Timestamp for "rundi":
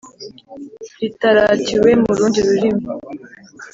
2.17-2.39